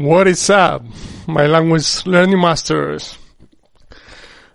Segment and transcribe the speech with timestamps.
[0.00, 0.82] What is up,
[1.26, 3.18] my language learning masters?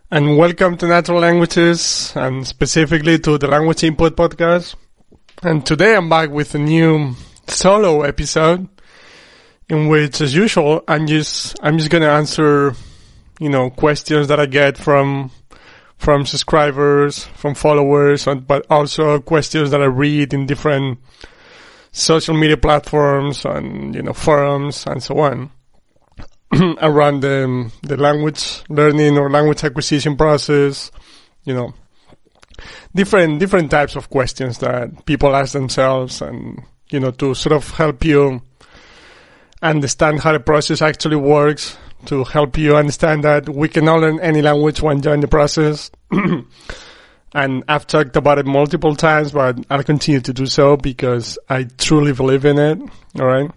[0.09, 4.73] And welcome to Natural Languages and specifically to the Language Input Podcast.
[5.43, 7.13] And today I'm back with a new
[7.45, 8.67] solo episode
[9.69, 12.73] in which, as usual, I'm just, I'm just gonna answer,
[13.39, 15.29] you know, questions that I get from,
[15.99, 20.97] from subscribers, from followers, but also questions that I read in different
[21.95, 25.49] social media platforms and you know forums and so on
[26.81, 30.91] around the the language learning or language acquisition process
[31.45, 31.73] you know
[32.93, 37.71] different different types of questions that people ask themselves and you know to sort of
[37.71, 38.41] help you
[39.61, 44.19] understand how the process actually works to help you understand that we can all learn
[44.19, 45.89] any language when join the process
[47.35, 51.63] And I've talked about it multiple times, but I'll continue to do so because I
[51.63, 52.79] truly believe in it.
[53.19, 53.51] All right.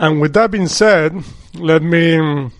[0.00, 1.14] And with that being said,
[1.54, 2.50] let me,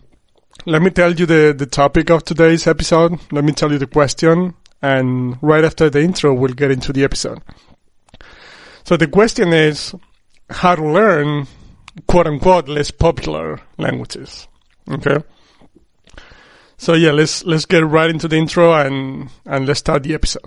[0.64, 3.18] let me tell you the, the topic of today's episode.
[3.32, 4.54] Let me tell you the question.
[4.80, 7.42] And right after the intro, we'll get into the episode.
[8.84, 9.92] So the question is
[10.50, 11.48] how to learn
[12.06, 14.46] quote unquote less popular languages.
[14.88, 15.18] Okay.
[16.84, 20.44] So yeah, let's let's get right into the intro and and let's start the episode.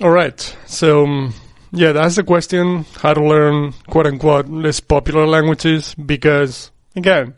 [0.00, 0.38] All right.
[0.66, 1.34] So um,
[1.72, 5.92] yeah, that's the question: how to learn quote unquote less popular languages.
[5.96, 7.34] Because again,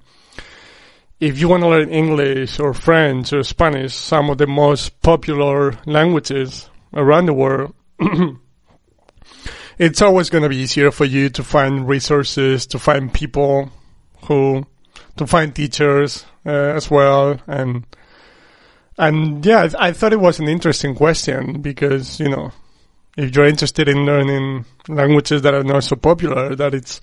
[1.20, 5.78] if you want to learn English or French or Spanish, some of the most popular
[5.87, 7.75] languages around the world,
[9.79, 13.71] it's always going to be easier for you to find resources, to find people
[14.25, 14.67] who,
[15.17, 17.87] to find teachers uh, as well, and
[18.99, 22.53] and yeah, I, I thought it was an interesting question because you know,
[23.17, 27.00] if you're interested in learning languages that are not so popular, that it's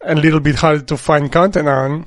[0.00, 2.06] a little bit hard to find content on.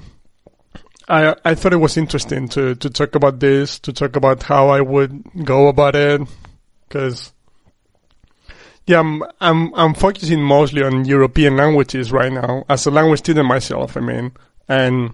[1.08, 4.70] I I thought it was interesting to to talk about this, to talk about how
[4.70, 6.22] I would go about it,
[6.88, 7.34] because
[8.86, 13.48] yeah, I'm I'm I'm focusing mostly on European languages right now as a language student
[13.48, 13.96] myself.
[13.98, 14.32] I mean,
[14.68, 15.14] and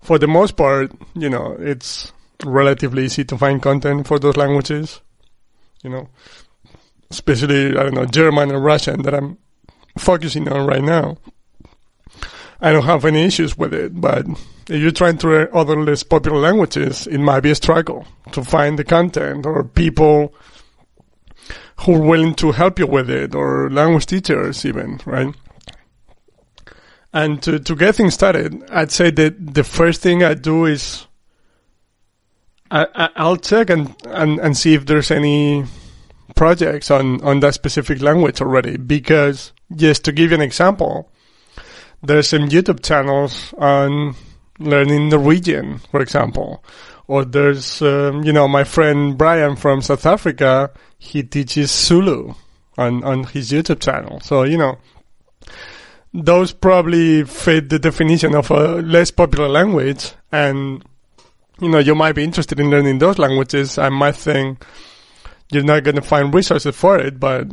[0.00, 2.12] for the most part, you know, it's
[2.44, 5.00] relatively easy to find content for those languages.
[5.82, 6.08] You know,
[7.10, 9.38] especially I don't know German and Russian that I'm
[9.98, 11.18] focusing on right now.
[12.64, 14.26] I don't have any issues with it, but
[14.70, 18.42] if you're trying to learn other less popular languages, it might be a struggle to
[18.42, 20.34] find the content or people
[21.80, 25.34] who are willing to help you with it or language teachers even, right?
[27.12, 31.06] And to, to get things started, I'd say that the first thing I do is
[32.70, 35.66] I, will check and, and, and see if there's any
[36.34, 38.78] projects on, on that specific language already.
[38.78, 41.10] Because just to give you an example,
[42.04, 44.14] there's some YouTube channels on
[44.58, 46.62] learning Norwegian, for example.
[47.06, 52.34] Or there's, um, you know, my friend Brian from South Africa, he teaches Zulu
[52.78, 54.20] on, on his YouTube channel.
[54.20, 54.78] So, you know,
[56.12, 60.12] those probably fit the definition of a less popular language.
[60.32, 60.84] And,
[61.60, 63.78] you know, you might be interested in learning those languages.
[63.78, 64.64] I might think
[65.50, 67.48] you're not going to find resources for it, but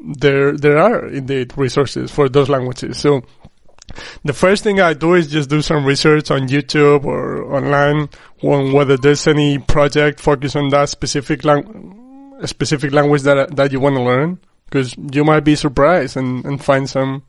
[0.00, 2.98] there, there are indeed resources for those languages.
[2.98, 3.22] So,
[4.24, 8.08] the first thing I do is just do some research on YouTube or online
[8.42, 13.80] on whether there's any project focused on that specific lang- specific language that that you
[13.80, 17.22] want to learn because you might be surprised and, and find some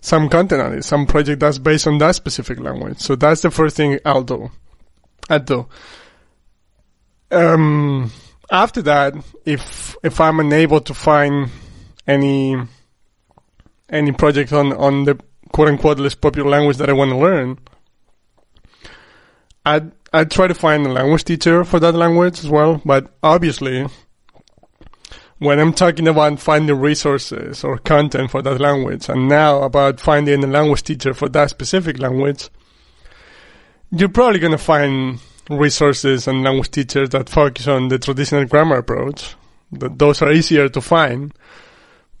[0.00, 2.98] some content on it, some project that's based on that specific language.
[2.98, 4.50] So that's the first thing I'll do.
[5.30, 5.68] I do.
[7.30, 8.10] Um,
[8.50, 9.14] after that,
[9.46, 11.50] if if I'm unable to find
[12.06, 12.56] any
[13.92, 15.20] any project on, on the
[15.52, 17.58] quote unquote less popular language that I want to learn,
[19.64, 22.80] I'd, I'd try to find a language teacher for that language as well.
[22.84, 23.86] But obviously,
[25.38, 30.42] when I'm talking about finding resources or content for that language, and now about finding
[30.42, 32.48] a language teacher for that specific language,
[33.90, 38.76] you're probably going to find resources and language teachers that focus on the traditional grammar
[38.76, 39.34] approach.
[39.70, 41.32] Those are easier to find,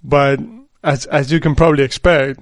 [0.02, 0.40] but
[0.82, 2.40] as as you can probably expect,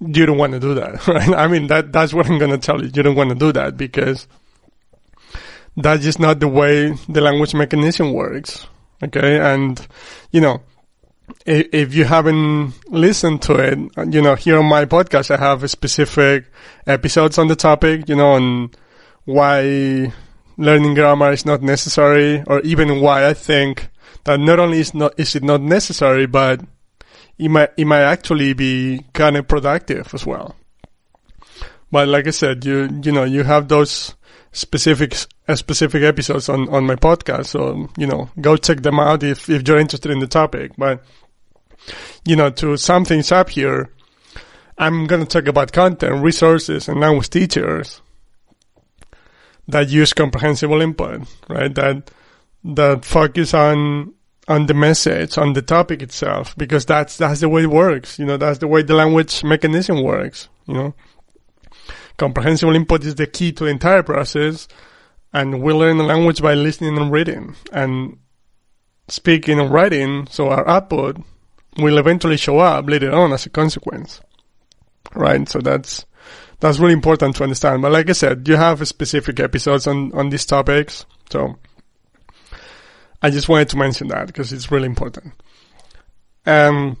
[0.00, 1.28] you don't want to do that, right?
[1.30, 2.90] I mean, that that's what I'm going to tell you.
[2.94, 4.26] You don't want to do that because
[5.76, 8.66] that's just not the way the language mechanism works.
[9.02, 9.86] Okay, and
[10.30, 10.62] you know,
[11.46, 13.78] if, if you haven't listened to it,
[14.12, 16.46] you know, here on my podcast, I have specific
[16.86, 18.08] episodes on the topic.
[18.08, 18.70] You know, on
[19.24, 20.12] why
[20.56, 23.88] learning grammar is not necessary, or even why I think
[24.24, 26.60] that not only is not is it not necessary, but
[27.38, 30.54] it might it might actually be kind of productive as well.
[31.90, 34.14] But like I said, you you know you have those
[34.52, 35.16] specific
[35.48, 39.48] uh, specific episodes on on my podcast, so you know go check them out if
[39.48, 40.72] if you're interested in the topic.
[40.78, 41.04] But
[42.24, 43.90] you know to sum things up here,
[44.78, 48.00] I'm to talk about content, resources, and language teachers
[49.68, 51.74] that use comprehensible input, right?
[51.74, 52.10] That
[52.64, 54.13] that focus on
[54.48, 58.18] on the message, on the topic itself, because that's that's the way it works.
[58.18, 60.48] You know, that's the way the language mechanism works.
[60.66, 60.94] You know,
[62.16, 64.68] comprehensible input is the key to the entire process,
[65.32, 68.18] and we learn the language by listening and reading, and
[69.08, 70.26] speaking and writing.
[70.30, 71.18] So our output
[71.78, 74.20] will eventually show up later on as a consequence,
[75.14, 75.48] right?
[75.48, 76.04] So that's
[76.60, 77.82] that's really important to understand.
[77.82, 81.58] But like I said, you have specific episodes on on these topics, so
[83.22, 85.32] I just wanted to mention that because it's really important.
[86.46, 86.98] Um,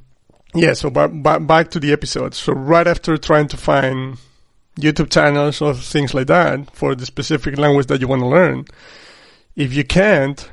[0.54, 2.34] yeah, so back to the episode.
[2.34, 4.16] So right after trying to find
[4.78, 8.64] YouTube channels or things like that for the specific language that you want to learn,
[9.56, 10.50] if you can't,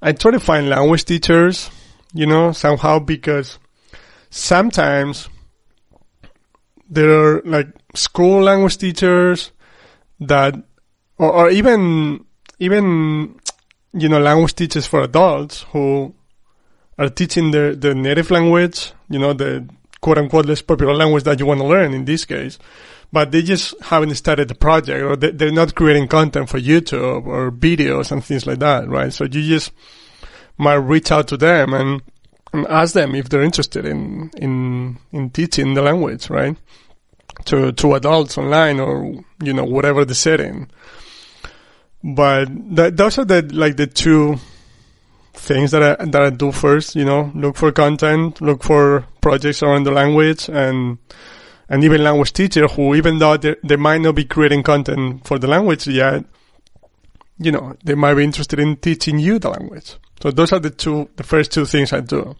[0.00, 1.70] I try to find language teachers,
[2.14, 3.58] you know, somehow because
[4.30, 5.28] sometimes
[6.88, 9.52] there are like school language teachers
[10.20, 10.54] that,
[11.18, 12.24] or, or even,
[12.58, 13.37] even
[13.92, 16.14] you know, language teachers for adults who
[16.98, 19.68] are teaching the, the native language, you know, the
[20.00, 22.58] quote unquote less popular language that you want to learn in this case,
[23.12, 27.26] but they just haven't started the project or they, they're not creating content for YouTube
[27.26, 29.12] or videos and things like that, right?
[29.12, 29.72] So you just
[30.58, 32.02] might reach out to them and,
[32.52, 36.56] and ask them if they're interested in, in, in teaching the language, right?
[37.46, 40.68] To, to adults online or, you know, whatever the setting
[42.02, 44.36] but that, those are the like the two
[45.32, 46.94] things that I that I do first.
[46.96, 50.98] You know, look for content, look for projects around the language, and
[51.68, 55.38] and even language teacher who, even though they, they might not be creating content for
[55.38, 56.24] the language yet,
[57.38, 59.96] you know, they might be interested in teaching you the language.
[60.22, 62.36] So those are the two, the first two things I do.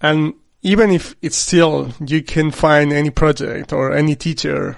[0.00, 4.76] And even if it's still, you can find any project or any teacher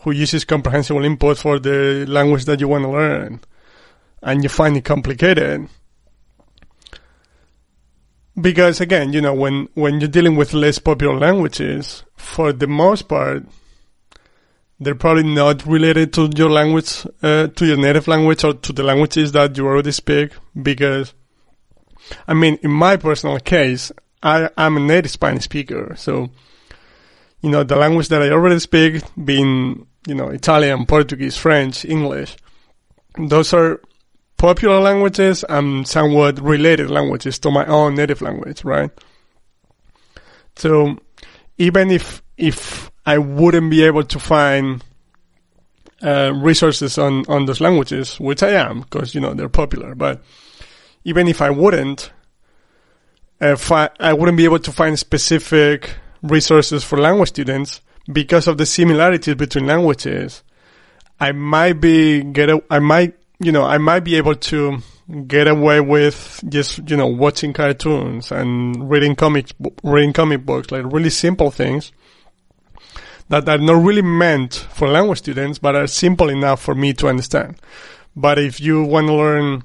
[0.00, 3.40] who uses comprehensible input for the language that you want to learn
[4.22, 5.68] and you find it complicated.
[8.40, 13.08] Because again you know when when you're dealing with less popular languages for the most
[13.08, 13.44] part
[14.78, 18.84] they're probably not related to your language uh, to your native language or to the
[18.84, 20.30] languages that you already speak
[20.62, 21.14] because
[22.28, 23.90] i mean in my personal case
[24.22, 26.30] i i'm a native spanish speaker so
[27.40, 32.36] you know, the language that I already speak, being, you know, Italian, Portuguese, French, English,
[33.16, 33.80] those are
[34.36, 38.90] popular languages and somewhat related languages to my own native language, right?
[40.56, 40.96] So
[41.58, 44.82] even if, if I wouldn't be able to find
[46.02, 50.22] uh, resources on, on those languages, which I am, because, you know, they're popular, but
[51.04, 52.12] even if I wouldn't,
[53.40, 55.90] if I, I wouldn't be able to find specific
[56.22, 60.42] resources for language students because of the similarities between languages.
[61.20, 64.78] I might be get a, I might you know I might be able to
[65.26, 70.84] get away with just you know watching cartoons and reading comics reading comic books like
[70.92, 71.92] really simple things
[73.28, 77.08] that are not really meant for language students but are simple enough for me to
[77.08, 77.56] understand.
[78.16, 79.64] But if you want to learn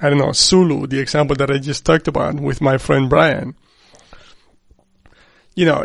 [0.00, 3.54] I don't know Zulu, the example that I just talked about with my friend Brian,
[5.54, 5.84] you know,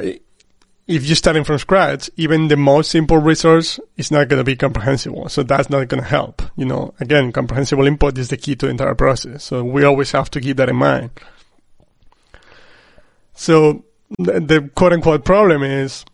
[0.87, 4.55] if you're starting from scratch, even the most simple resource is not going to be
[4.55, 5.29] comprehensible.
[5.29, 6.43] So that's not going to help.
[6.55, 9.43] You know, again, comprehensible input is the key to the entire process.
[9.43, 11.09] So we always have to keep that in mind.
[13.33, 13.83] So
[14.19, 16.05] the, the quote unquote problem is,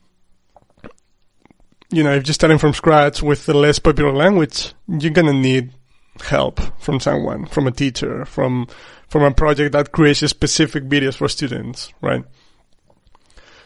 [1.90, 5.34] you know, if you're starting from scratch with the less popular language, you're going to
[5.34, 5.74] need
[6.22, 8.68] help from someone, from a teacher, from,
[9.10, 12.24] from a project that creates specific videos for students, right?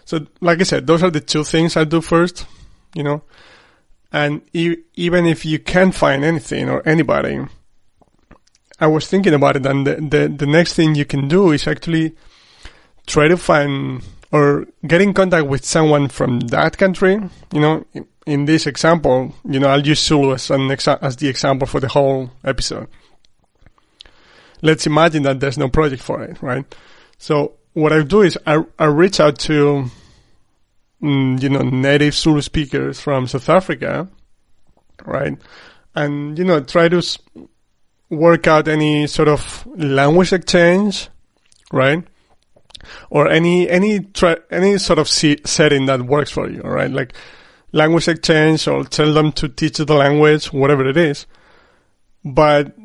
[0.06, 2.46] So, like I said, those are the two things I do first,
[2.94, 3.24] you know.
[4.12, 7.40] And e- even if you can't find anything or anybody,
[8.80, 11.68] I was thinking about it, and the, the, the next thing you can do is
[11.68, 12.16] actually
[13.08, 17.14] try to find or get in contact with someone from that country.
[17.54, 17.86] You know,
[18.26, 21.80] in, this example, you know, I'll use Zulu as, an exa- as the example for
[21.80, 22.88] the whole episode.
[24.62, 26.66] Let's imagine that there's no project for it, right?
[27.18, 29.86] So what I do is I, I reach out to,
[31.01, 34.10] mm, you know, native Zulu speakers from South Africa
[35.03, 35.38] right?
[35.94, 37.01] And, you know, try to
[38.10, 41.10] work out any sort of language exchange,
[41.72, 42.03] right?
[43.10, 46.91] Or any, any, try, any sort of setting that works for you, right?
[46.91, 47.13] Like
[47.72, 51.25] language exchange or tell them to teach the language, whatever it is.
[52.24, 52.75] But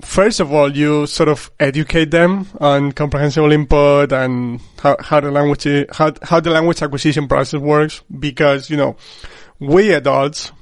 [0.00, 5.30] first of all, you sort of educate them on comprehensible input and how, how the
[5.30, 8.96] language, how, how the language acquisition process works because, you know,
[9.58, 10.52] we adults,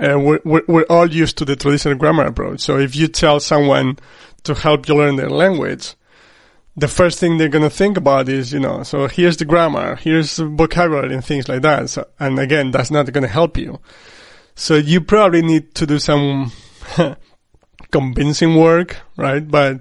[0.00, 2.60] uh, we're, we're, we're all used to the traditional grammar approach.
[2.60, 3.98] So if you tell someone
[4.44, 5.94] to help you learn their language,
[6.76, 9.96] the first thing they're going to think about is, you know, so here's the grammar,
[9.96, 11.90] here's the vocabulary and things like that.
[11.90, 13.80] So, and again, that's not going to help you.
[14.54, 16.52] So you probably need to do some
[17.90, 19.46] convincing work, right?
[19.46, 19.80] But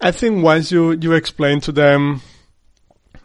[0.00, 2.22] I think once you, you explain to them,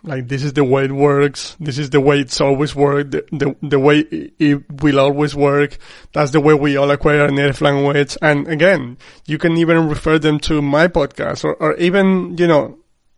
[0.03, 3.25] like, this is the way it works, this is the way it's always worked, the,
[3.31, 5.77] the, the way it will always work,
[6.13, 8.15] that's the way we all acquire a native language.
[8.22, 12.77] And again, you can even refer them to my podcast or, or even, you know,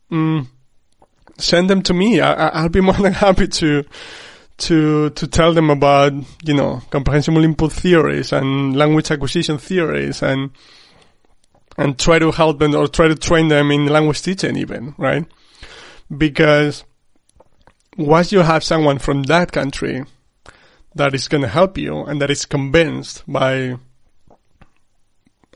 [0.09, 0.47] mm,
[1.37, 2.21] send them to me.
[2.21, 3.83] I, I'll be more than happy to,
[4.57, 10.51] to to tell them about you know comprehensible input theories and language acquisition theories and
[11.77, 15.25] and try to help them or try to train them in language teaching even right?
[16.15, 16.83] Because
[17.97, 20.05] once you have someone from that country
[20.95, 23.77] that is going to help you and that is convinced by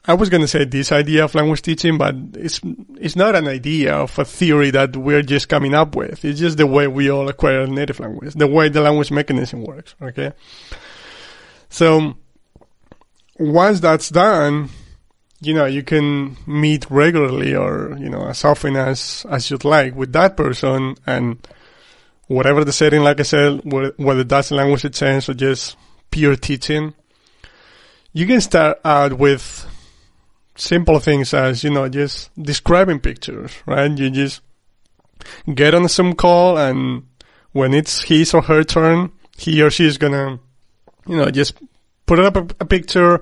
[0.05, 2.59] I was going to say this idea of language teaching, but it's
[2.99, 6.25] it's not an idea of a theory that we're just coming up with.
[6.25, 9.93] It's just the way we all acquire native language, the way the language mechanism works.
[10.01, 10.33] Okay,
[11.69, 12.15] so
[13.37, 14.69] once that's done,
[15.39, 19.95] you know you can meet regularly or you know as often as as you'd like
[19.95, 21.47] with that person and
[22.25, 23.01] whatever the setting.
[23.03, 25.77] Like I said, whether that's language exchange or just
[26.09, 26.95] pure teaching,
[28.13, 29.60] you can start out with
[30.61, 33.91] simple things as, you know, just describing pictures, right?
[33.97, 34.41] You just
[35.53, 37.03] get on some call and
[37.51, 40.39] when it's his or her turn, he or she is gonna,
[41.07, 41.55] you know, just
[42.05, 43.21] put up a, a picture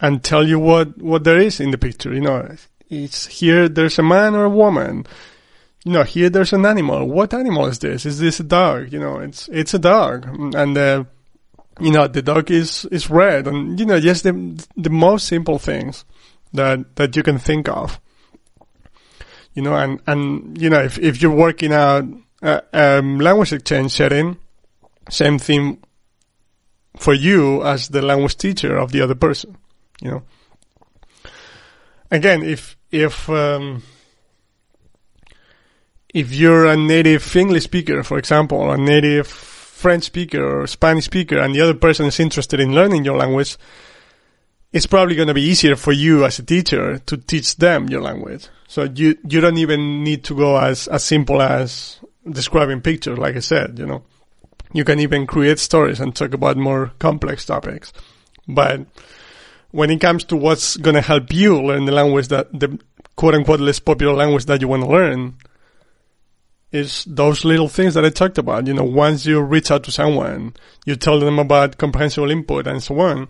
[0.00, 2.12] and tell you what, what there is in the picture.
[2.12, 2.56] You know,
[2.90, 5.06] it's here there's a man or a woman.
[5.84, 7.06] You know, here there's an animal.
[7.06, 8.04] What animal is this?
[8.04, 8.92] Is this a dog?
[8.92, 10.26] You know, it's, it's a dog.
[10.54, 11.04] And, uh,
[11.80, 15.60] you know, the dog is, is red and, you know, just the, the most simple
[15.60, 16.04] things
[16.52, 18.00] that that you can think of.
[19.54, 22.04] You know, and and you know, if if you're working out
[22.42, 24.36] a, um, language exchange setting,
[25.10, 25.82] same thing
[26.96, 29.56] for you as the language teacher of the other person.
[30.00, 30.22] You know.
[32.10, 33.82] Again, if if um,
[36.14, 41.04] if you're a native English speaker, for example, or a native French speaker or Spanish
[41.04, 43.56] speaker, and the other person is interested in learning your language,
[44.72, 48.02] it's probably going to be easier for you as a teacher to teach them your
[48.02, 48.48] language.
[48.66, 53.36] So you, you don't even need to go as, as simple as describing pictures, like
[53.36, 54.04] I said, you know.
[54.74, 57.94] You can even create stories and talk about more complex topics.
[58.46, 58.84] But
[59.70, 62.78] when it comes to what's going to help you learn the language that the
[63.16, 65.36] quote unquote less popular language that you want to learn
[66.70, 68.66] is those little things that I talked about.
[68.66, 70.52] You know, once you reach out to someone,
[70.84, 73.28] you tell them about comprehensible input and so on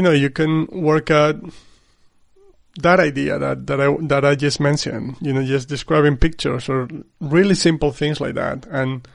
[0.00, 1.36] you know, you can work out
[2.78, 6.88] that idea that, that I, that I just mentioned, you know, just describing pictures or
[7.20, 8.64] really simple things like that.
[8.70, 9.06] And,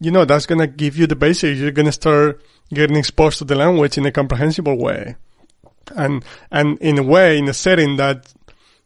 [0.00, 1.58] you know, that's to give you the basics.
[1.58, 2.40] You're to start
[2.72, 5.16] getting exposed to the language in a comprehensible way.
[5.94, 8.32] And, and in a way, in a setting that,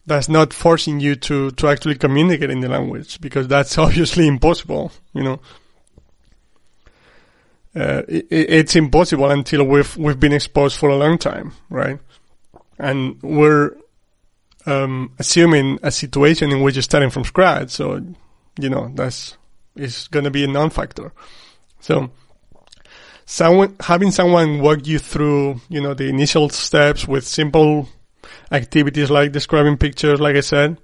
[0.04, 4.90] that's not forcing you to, to actually communicate in the language because that's obviously impossible,
[5.14, 5.38] you know
[7.76, 11.98] uh, it, it's impossible until we've we've been exposed for a long time, right?
[12.78, 13.76] And we're
[14.64, 18.00] um, assuming a situation in which you're starting from scratch, so
[18.58, 19.36] you know that's
[19.76, 21.12] is going to be a non-factor.
[21.80, 22.10] So,
[23.26, 27.88] someone having someone walk you through, you know, the initial steps with simple
[28.50, 30.78] activities like describing pictures, like I said,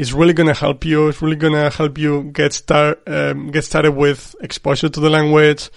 [0.00, 1.08] is really going to help you.
[1.08, 5.10] It's really going to help you get start um, get started with exposure to the
[5.10, 5.68] language.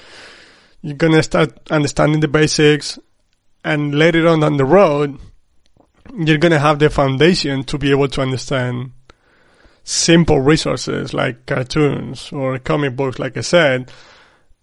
[0.82, 2.98] You're going to start understanding the basics,
[3.66, 5.20] and later on down the road,
[6.18, 8.92] you're going to have the foundation to be able to understand
[9.84, 13.92] simple resources like cartoons or comic books, like I said,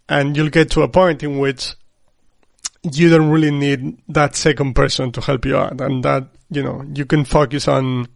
[0.08, 1.74] and you'll get to a point in which
[2.82, 6.82] you don't really need that second person to help you out, and that you know
[6.94, 8.08] you can focus on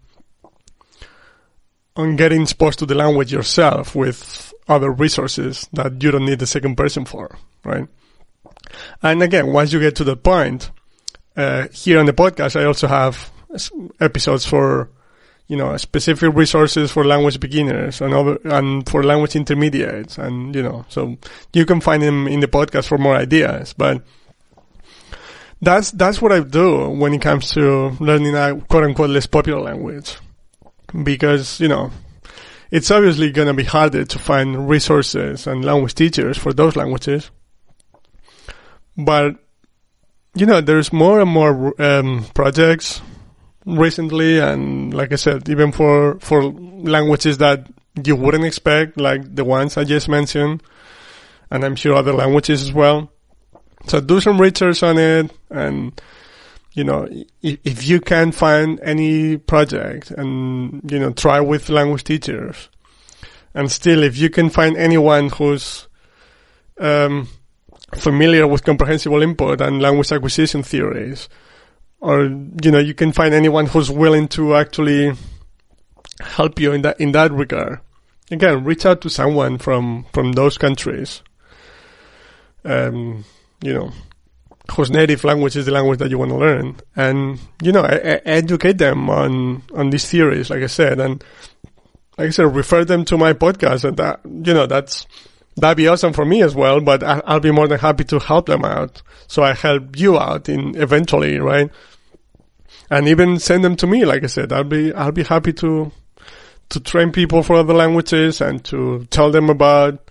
[1.97, 6.47] on getting exposed to the language yourself with other resources that you don't need the
[6.47, 7.87] second person for, right?
[9.03, 10.71] And again, once you get to the point,
[11.37, 13.31] uh, here on the podcast, I also have
[14.01, 14.91] episodes for,
[15.47, 20.19] you know, specific resources for language beginners and other, and for language intermediates.
[20.19, 21.17] And, you know, so
[21.53, 24.03] you can find them in the podcast for more ideas, but
[25.61, 29.61] that's, that's what I do when it comes to learning a quote unquote less popular
[29.61, 30.17] language.
[31.03, 31.91] Because, you know,
[32.71, 37.31] it's obviously going to be harder to find resources and language teachers for those languages.
[38.97, 39.37] But,
[40.35, 43.01] you know, there's more and more um, projects
[43.67, 47.67] recently, and like I said, even for, for languages that
[48.05, 50.63] you wouldn't expect, like the ones I just mentioned,
[51.51, 53.11] and I'm sure other languages as well.
[53.87, 56.01] So do some research on it and,
[56.75, 57.09] you know,
[57.41, 62.69] if, if you can find any project and, you know, try with language teachers
[63.55, 65.87] and still if you can find anyone who's,
[66.79, 67.29] um,
[67.95, 71.29] familiar with comprehensible input and language acquisition theories,
[72.01, 75.13] or, you know, you can find anyone who's willing to actually
[76.21, 77.81] help you in that, in that regard.
[78.31, 81.23] Again, reach out to someone from, from those countries.
[82.65, 83.25] Um,
[83.63, 83.93] you know,
[84.73, 88.21] whose native language is the language that you want to learn, and you know, i
[88.25, 91.23] educate them on on these theories, like I said, and
[92.17, 95.07] like I said, refer them to my podcast, and that you know, that's
[95.57, 96.81] that'd be awesome for me as well.
[96.81, 100.19] But I, I'll be more than happy to help them out, so I help you
[100.19, 101.71] out in eventually, right?
[102.91, 105.93] And even send them to me, like I said, I'll be I'll be happy to
[106.71, 110.11] to train people for other languages and to tell them about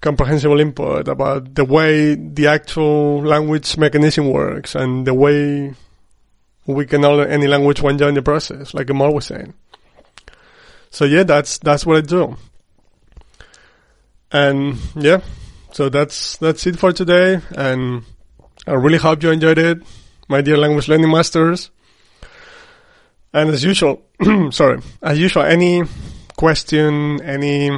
[0.00, 5.74] comprehensible input about the way the actual language mechanism works and the way
[6.66, 9.54] we can learn any language when join the process, like I'm always saying.
[10.90, 12.36] So yeah, that's that's what I do.
[14.32, 15.20] And yeah,
[15.72, 17.40] so that's that's it for today.
[17.56, 18.04] And
[18.66, 19.82] I really hope you enjoyed it,
[20.28, 21.70] my dear language learning masters.
[23.32, 24.02] And as usual,
[24.50, 25.84] sorry, as usual, any
[26.36, 27.70] question, any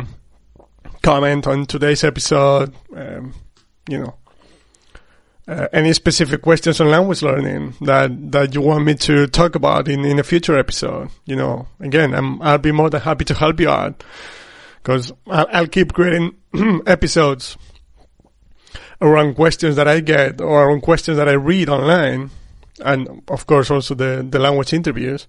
[1.03, 3.35] comment on today's episode, um,
[3.89, 4.15] you know,
[5.49, 9.89] uh, any specific questions on language learning that, that you want me to talk about
[9.89, 13.35] in, in a future episode, you know, again, I'm, I'll be more than happy to
[13.35, 14.05] help you out
[14.83, 16.37] because I'll, I'll keep creating
[16.87, 17.57] episodes
[19.01, 22.31] around questions that I get or around questions that I read online.
[22.85, 25.27] And of course, also the, the language interviews.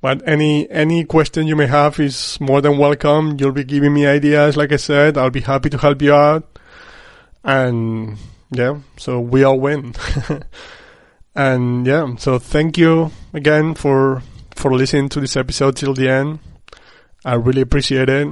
[0.00, 3.36] But any any question you may have is more than welcome.
[3.38, 5.18] You'll be giving me ideas, like I said.
[5.18, 6.58] I'll be happy to help you out.
[7.44, 8.16] And
[8.50, 9.94] yeah, so we all win.
[11.34, 14.22] and yeah, so thank you again for
[14.54, 16.38] for listening to this episode till the end.
[17.24, 18.28] I really appreciate it,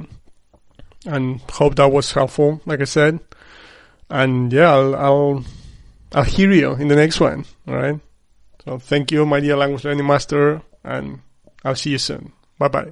[1.05, 2.61] and hope that was helpful.
[2.65, 3.19] Like I said,
[4.09, 5.45] and yeah, I'll I'll,
[6.13, 7.45] I'll hear you in the next one.
[7.67, 7.99] All right.
[8.65, 11.21] So thank you, my dear language learning master, and
[11.63, 12.33] I'll see you soon.
[12.57, 12.91] Bye bye.